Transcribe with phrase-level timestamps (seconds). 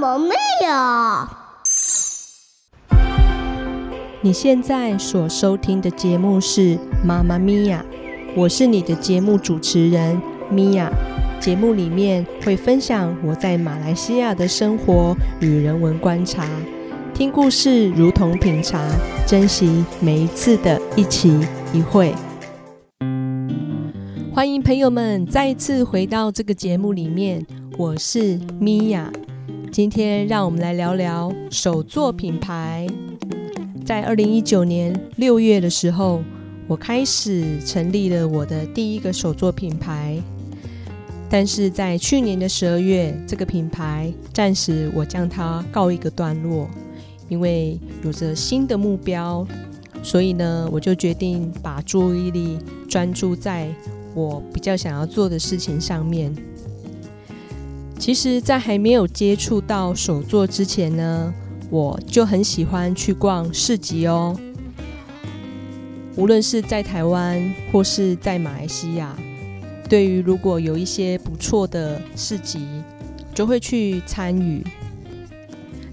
[0.00, 0.34] 么没
[0.66, 1.28] 有？
[4.22, 7.84] 你现在所收听的节目是《妈妈咪呀》，
[8.34, 10.18] 我是你的节目主持人
[10.50, 10.90] 咪呀。
[11.38, 16.48] 节目里面会分享我在马来西亚的生活与人文观察，
[17.12, 18.82] 听故事如同品茶，
[19.26, 22.14] 珍惜每一次的一期一会。
[24.34, 27.46] 欢迎朋友们再次回到这个节目里面，
[27.76, 29.10] 我是咪呀。
[29.72, 32.88] 今天让我们来聊聊手作品牌。
[33.84, 36.24] 在二零一九年六月的时候，
[36.66, 40.20] 我开始成立了我的第一个手作品牌。
[41.28, 46.68] 但是在去年的十二月，这个品牌暂时我将它告一个段落，
[47.28, 49.46] 因为有着新的目标，
[50.02, 52.58] 所以呢，我就决定把注意力
[52.88, 53.68] 专注在
[54.16, 56.34] 我比较想要做的事情上面。
[58.00, 61.34] 其实，在还没有接触到手作之前呢。
[61.68, 64.36] 我就很喜欢去逛市集哦，
[66.16, 69.16] 无论是在台湾或是在马来西亚，
[69.88, 72.66] 对于如果有一些不错的市集，
[73.32, 74.66] 就会去参与。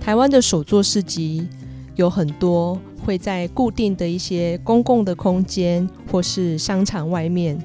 [0.00, 1.48] 台湾的手作市集
[1.96, 7.58] 有很多会在固定的一些公共的空间或是商场外面，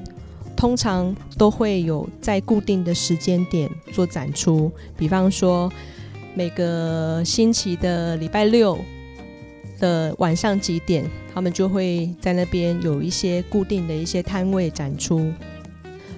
[0.59, 5.71] 通常都会有在固定的时间点做展出，比方说。
[6.35, 8.77] 每个星期的礼拜六
[9.79, 15.33] 的晚上几点，他们就会在那边有一些固定的一些摊位展出。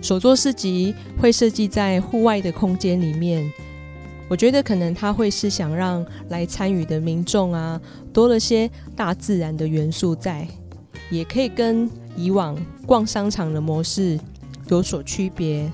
[0.01, 3.51] 手作市集会设计在户外的空间里面，
[4.27, 7.81] 我觉得可能他会是想让来参与的民众啊，
[8.13, 10.45] 多了些大自然的元素在，
[11.09, 12.55] 也可以跟以往
[12.85, 14.19] 逛商场的模式
[14.71, 15.71] 有所区别。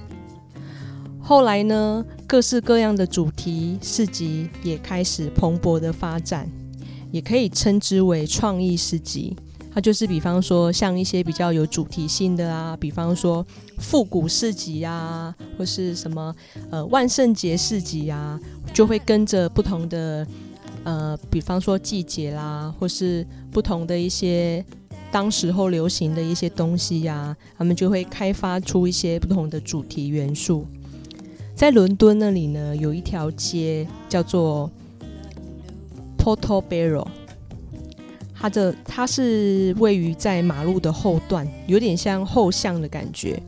[1.21, 6.49] 后来呢，各式各样的主题市集也开始蓬勃的发展，
[7.11, 9.35] 也可以称之为创意市集。
[9.73, 13.45] 它就是比方说像一些比较有主题性的啊，比方说
[13.77, 16.33] 复古市集啊，或是什么
[16.71, 18.39] 呃万圣节市集啊，
[18.73, 20.25] 就会跟着不同的
[20.83, 24.65] 呃，比方说季节啦，或是不同的一些
[25.11, 30.65] 当时候流行的一些东西呀，他们就会开发出一些不同的主题元素。
[31.55, 34.69] 在伦敦那里呢，有一条街叫做
[36.17, 37.07] Portobello，
[38.35, 43.41] 它的它是位于在马路的后段，有点像后巷的感觉。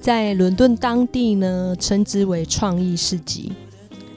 [0.00, 3.52] 在伦敦当地呢，称之为创意市集，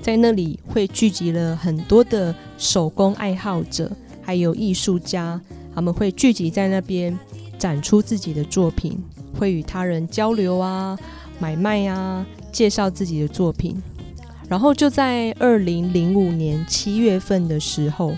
[0.02, 3.92] 在那里会聚集了很多的手工爱好者，
[4.22, 5.40] 还有艺术家，
[5.76, 7.16] 他们会聚集在那边
[7.60, 8.98] 展出自己的作品，
[9.38, 10.98] 会与他人交流啊，
[11.38, 12.26] 买卖啊。
[12.52, 13.76] 介绍自己的作品，
[14.48, 18.16] 然后就在二零零五年七月份的时候，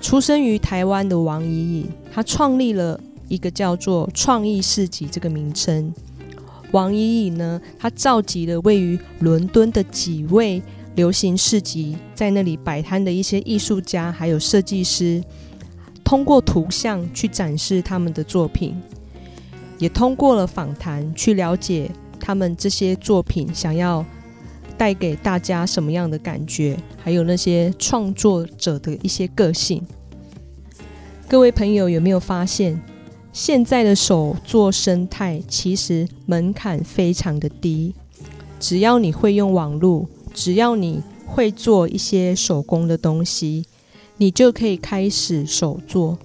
[0.00, 5.92] 出生于台湾的王怡颖，他创立了一个叫做“创意市集”这个名称。
[6.70, 10.62] 王怡颖呢，他召集了位于伦敦的几位
[10.94, 15.20] 流行市集，在那里摆摊的一些艺术家还有设计师，
[16.04, 18.80] 通过图像去展示他们的作品，
[19.78, 21.90] 也通过了访谈去了解。
[22.20, 24.02] 他们这些作品想要
[24.78, 26.74] 带给大家什么样的感觉？
[26.96, 29.82] 还有那些创作者的一些个性。
[31.28, 32.80] 各位朋友有没有发现，
[33.30, 37.94] 现在的手作生态其实门槛非常的低，
[38.58, 43.66] 只要你会用网络，只要你会做一些手工的东西，
[44.16, 46.18] 你就可以开始手作。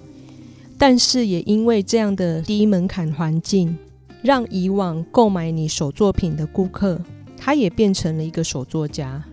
[0.78, 3.76] 但是也因为这样的低门槛环境。
[4.22, 7.00] 让以往购买你手作品的顾客，
[7.38, 9.24] 他也变成了一个手作家。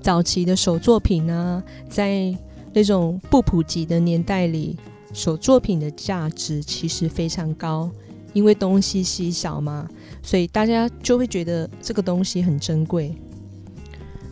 [0.00, 2.34] 早期的手作品呢，在
[2.72, 4.78] 那种不普及的年代里，
[5.12, 7.90] 手作品的价值其实非常高，
[8.32, 9.86] 因为东西稀少嘛，
[10.22, 13.14] 所以大家就会觉得这个东西很珍贵。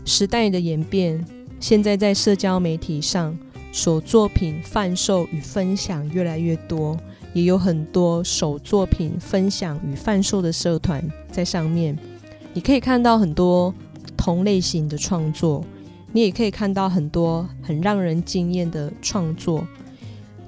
[0.06, 1.22] 时代的演变，
[1.60, 3.36] 现在在社交媒体上，
[3.72, 6.96] 手作品贩售与分享越来越多。
[7.34, 11.96] 也有很多手作品分享与贩售的社团在上面，
[12.54, 13.72] 你可以看到很多
[14.16, 15.62] 同类型的创作，
[16.10, 19.64] 你也可以看到很多很让人惊艳的创作，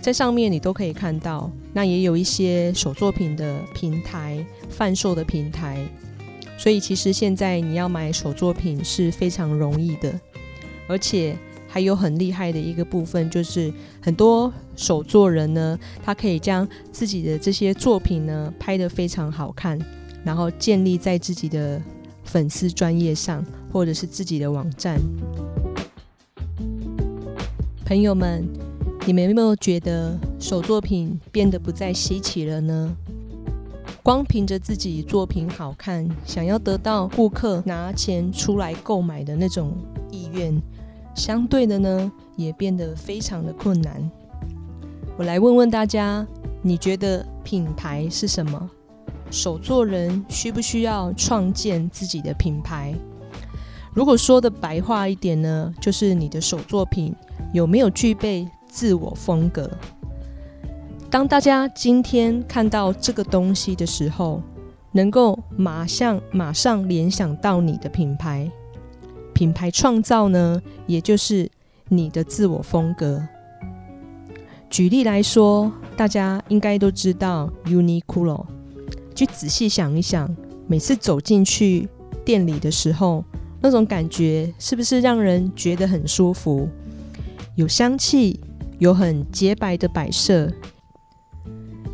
[0.01, 1.51] 在上面你都可以看到。
[1.73, 5.87] 那也有一些手作品的平台、贩售的平台，
[6.59, 10.19] 所以其实现在你要买手作品是非常容易的，
[10.91, 11.39] 而且。
[11.73, 13.73] 还有很厉害的一个部分，就是
[14.03, 19.79] 很多手作人呢，他可以将自己的这些作品呢拍得非常好看，
[20.25, 21.81] 然后建立在自己的
[22.25, 24.99] 粉丝专业上，或者是自己的网站。
[27.85, 28.45] 朋友们，
[29.07, 32.97] 你们有没有觉得手作品变得不再稀奇了呢？
[34.03, 39.77] 光凭着自己作品好看，想要得到顾客拿钱出来购买的那种
[40.11, 40.61] 意愿，
[41.21, 44.11] 相对的呢，也变得非常的困难。
[45.19, 46.27] 我来问问大家，
[46.63, 48.71] 你觉得品牌是什么？
[49.31, 52.95] 手作人需不需要创建自己的品牌？
[53.93, 57.15] 如果说的白话一点呢，就是你的手作品
[57.53, 59.71] 有没有具备自我风格？
[61.11, 64.43] 当大家今天看到这个东西的时候，
[64.93, 68.51] 能够马上马上联想到你的品牌。
[69.41, 71.51] 品牌创造呢，也就是
[71.89, 73.27] 你的自我风格。
[74.69, 78.45] 举例来说，大家应该都知道 Uniqlo。
[79.15, 80.29] 去仔细想一想，
[80.67, 81.89] 每次走进去
[82.23, 83.25] 店里的时候，
[83.63, 86.69] 那种感觉是不是让人觉得很舒服？
[87.55, 88.39] 有香气，
[88.79, 90.53] 有很洁白的摆设。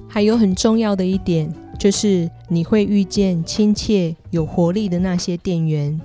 [0.08, 6.00] 还有很重要的一点，就是你会遇见亲切、有活力的那些店员。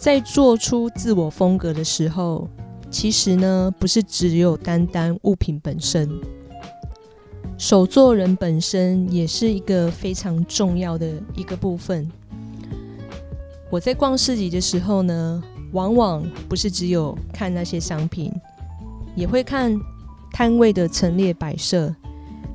[0.00, 2.48] 在做出自我风格的时候，
[2.90, 6.08] 其实呢，不是只有单单物品本身，
[7.58, 11.06] 手作人本身也是一个非常重要的
[11.36, 12.10] 一个部分。
[13.68, 15.42] 我在逛市集的时候呢，
[15.72, 18.32] 往往不是只有看那些商品，
[19.14, 19.78] 也会看
[20.32, 21.94] 摊位的陈列摆设，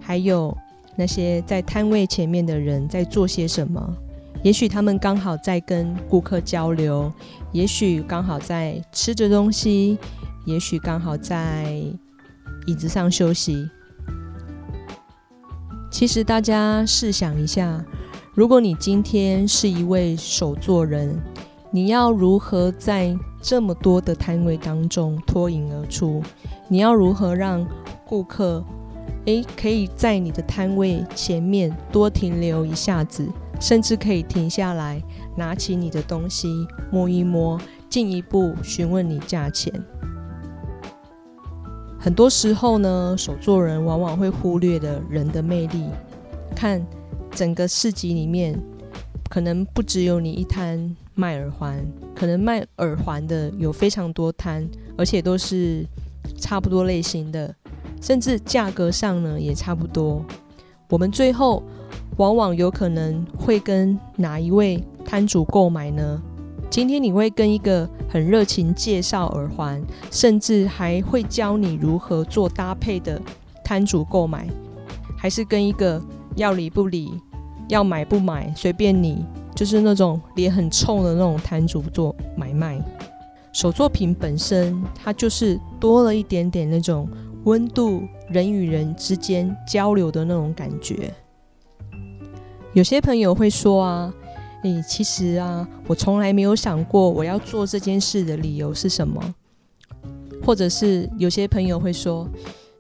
[0.02, 0.58] 还有。
[0.98, 3.98] 那些在摊位前面的人在做些什么？
[4.46, 7.12] 也许他们刚好在跟顾客交流，
[7.52, 9.98] 也许刚好在吃着东西，
[10.46, 11.82] 也许刚好在
[12.68, 13.68] 椅子上休息。
[15.90, 17.84] 其实大家试想一下，
[18.36, 21.20] 如果你今天是一位手作人，
[21.72, 26.22] 你要如何在这么多的摊位当中脱颖而出？
[26.68, 27.68] 你要如何让
[28.06, 28.64] 顾客？
[29.26, 33.28] 诶，可以在你的摊位前面多停留一下子，
[33.60, 35.02] 甚至可以停下来
[35.36, 37.60] 拿起你的东西摸一摸，
[37.90, 39.74] 进一步询问你价钱。
[42.00, 45.90] 很多时候呢，手作人往往会忽略了人的魅力。
[46.56, 46.86] 看
[47.32, 48.58] 整个市集里面，
[49.30, 51.84] 可能不只有你一摊卖耳环，
[52.16, 55.84] 可能卖耳环的有非常多摊，而且都是
[56.38, 57.54] 差不多类型的。
[58.02, 60.24] 甚至价格上呢也差不多，
[60.90, 61.64] 我们最后
[62.18, 66.22] 往往有可能会跟哪一位摊主购买呢？
[66.70, 69.82] 今天你会跟一个很热情介绍耳环，
[70.12, 73.22] 甚至还会教你如何做搭配的
[73.64, 74.48] 摊主购买，
[75.18, 76.02] 还是跟一个
[76.36, 77.20] 要理不理、
[77.68, 82.82] 要买不买随便你，就是那种脸很臭的那种摊主做买卖？
[83.52, 87.10] 手作品本身它就是多了一点点那种。
[87.46, 91.14] 温度，人与人之间交流的那种感觉。
[92.76, 94.14] 有些朋友会说啊，
[94.64, 99.34] 诶，其实啊，我从来没有想过我要做这件事的理由是什么。
[100.44, 102.30] 或者是有些朋友会说，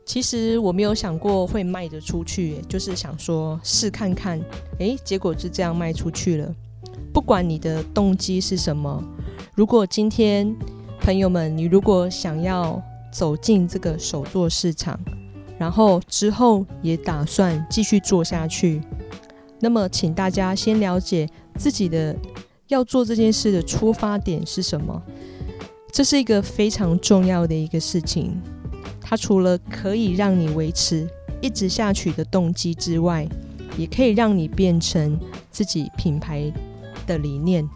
[0.06, 4.38] 其实我没有想过会卖得出去，就是想说试看看，
[4.80, 6.54] 诶，结果就这样卖出去了。
[7.14, 9.02] 不管你的动机是什么，
[9.56, 10.54] 如果今天
[11.00, 12.84] 朋友们，你如果想要。
[13.14, 15.00] 走进这个手作市场，
[15.58, 18.82] 然后之后也打算继续做下去。
[19.66, 22.16] 那么，请大家先了解自己的
[22.68, 25.02] 要做这件事的出发点是什么。
[25.92, 28.40] 这是一个非常重要的一个事情。
[29.02, 31.10] 它除了可以让你维持
[31.42, 33.28] 一直下去的动机之外，
[33.76, 35.20] 也可以让你变成
[35.50, 36.54] 自己品牌
[37.08, 37.68] 的理念，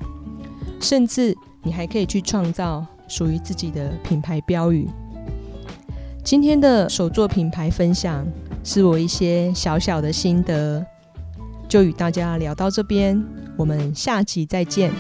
[0.79, 4.87] 甚至你还可以去创造属于自己的品牌标语。
[6.23, 8.27] 今天的手作品牌分享
[8.63, 10.85] 是我一些小小的心得，
[11.69, 13.23] 就与大家聊到这边，
[13.55, 14.91] 我们下集再见。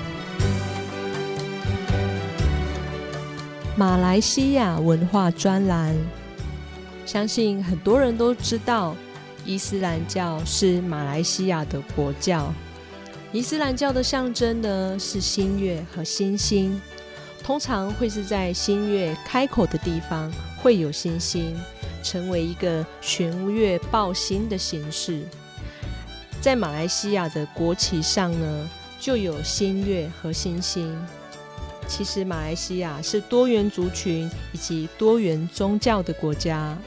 [3.75, 5.95] 马来西亚文化专栏，
[7.07, 8.95] 相信很多人都知道，
[9.43, 12.53] 伊斯兰教是马来西亚的国教。
[13.31, 16.79] 伊斯兰教的象征呢是新月和星星，
[17.43, 20.31] 通常会是在新月开口的地方。
[20.61, 21.55] 会有星星
[22.03, 25.23] 成为一个弦月报星的形式，
[26.41, 28.69] 在马来西亚的国旗上呢，
[28.99, 30.97] 就有星月和星星。
[31.85, 36.77] 其实马来西亚是多元族群以及多元宗教的国家，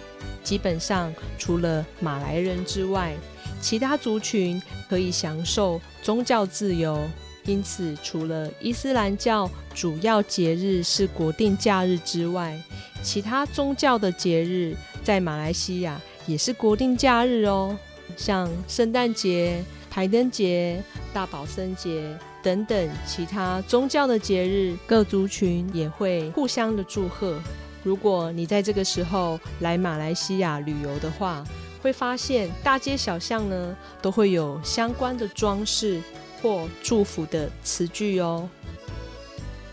[0.43, 3.15] 基本上除了马来人之外，
[3.61, 6.99] 其他族群可以享受宗教自由，
[7.45, 12.57] 因此除了伊斯兰教主要节日是国定假日之外，
[13.03, 17.77] 其他宗教的节日在马来西亚也是国定假日哦，
[18.17, 27.41] 像圣诞节、排灯节、大宝森节等等其他宗教的节日，各族群也会互相的祝贺。
[27.83, 31.45] 如果你在这个时候来马来西亚旅游的话，
[31.83, 36.01] 会发现大街小巷呢都会有相关的装饰
[36.41, 38.49] 或祝福的词句哦。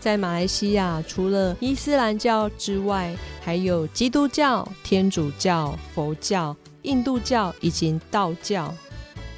[0.00, 8.74] 在马来西亚，除了伊斯兰教之外，还有基督教、天主教、佛教、印度教以及道教。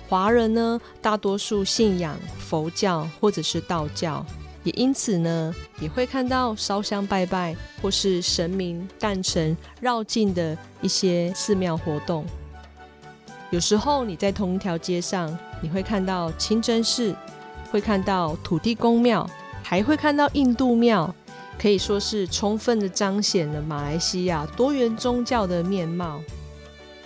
[0.08, 4.24] 华人呢，大多数信仰佛教或者是道教，
[4.64, 12.24] 也因此呢，也会看到烧香拜拜或是神明诞辰绕境的一些寺庙活动。
[13.50, 17.14] 有时候你在同一条街上，你会看到清真寺，
[17.70, 19.28] 会看到土地公庙。
[19.64, 21.14] 还会看到印度庙，
[21.58, 26.20] 可以说是充分的彰显了马来西亚多元宗教的面貌。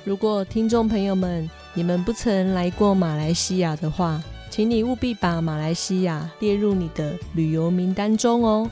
[0.06, 8.70] 如果听众朋友们你们不曾来过马来西亚的话，请你务必把马来西亚列入你的旅游名单中哦。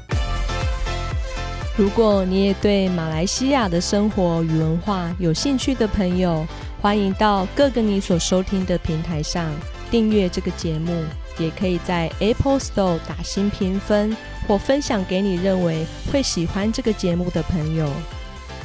[1.76, 6.46] 如果你也对马来西亚的生活与文化有兴趣的朋友，
[6.80, 9.52] 欢迎到各个你所收听的平台上
[9.90, 11.02] 订阅这个节目。
[11.36, 17.90] 也可以在 Apple Store 打新评分，或分享给你认为会喜欢这个节目的朋友。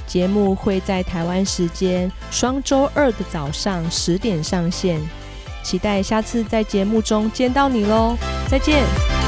[0.09, 4.99] 节目会在台湾时间双周二的早上十点上线，
[5.61, 8.17] 期待下次在节目中见到你喽！
[8.49, 9.18] 再见。